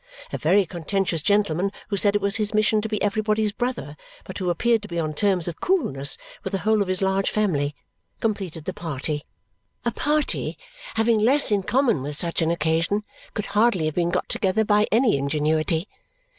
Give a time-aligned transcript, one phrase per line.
[0.33, 4.39] A very contentious gentleman, who said it was his mission to be everybody's brother but
[4.39, 7.75] who appeared to be on terms of coolness with the whole of his large family,
[8.19, 9.25] completed the party.
[9.85, 10.57] A party,
[10.95, 13.03] having less in common with such an occasion,
[13.35, 15.87] could hardly have been got together by any ingenuity.